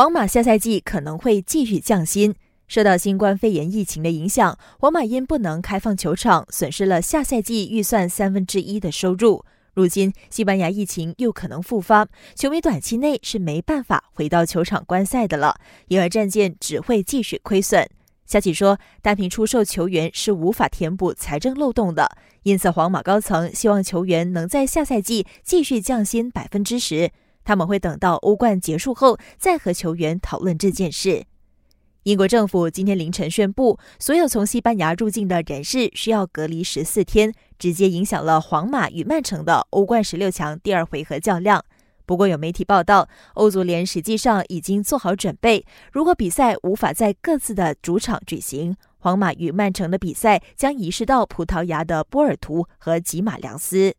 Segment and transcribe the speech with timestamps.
[0.00, 2.34] 皇马下赛季可能会继续降薪。
[2.66, 9.44] 受到新冠肺炎疫情的影响，皇马因不能开放球场，损失了下赛季预算三分之一的收入。
[9.74, 15.56] 如今，西班牙疫情又可能复发，球迷短期内是没办法回到球场观赛的了，
[15.88, 17.86] 因而战舰只会继续亏损。
[18.24, 22.10] 消息说，单凭出售球员是无法填补财政漏洞的，
[22.44, 27.10] 因此皇马高层希望球员能在下赛季继续降薪百分之十。
[27.44, 31.24] 他们会等到欧冠结束后再和球员讨论这件事。
[32.04, 41.62] 英国政府今天凌晨宣布，所有从西班牙入境的人士需要隔离十四天，直接影响了皇马与曼城的欧冠十六强第二回合较量。
[42.06, 53.94] 不过，有媒体报道，欧足联实际上已经做好准备，如果比赛无法在各自的主场举行，皇马与曼城的比赛将移师到葡萄牙的波尔图和吉马良斯。